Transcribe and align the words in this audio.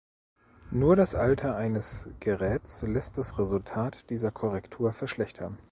Nur 0.71 0.95
das 0.95 1.13
Alter 1.13 1.55
eines 1.57 2.09
Geräts 2.19 2.81
lässt 2.81 3.19
das 3.19 3.37
Resultat 3.37 4.09
dieser 4.09 4.31
Korrektur 4.31 4.93
verschlechtern. 4.93 5.59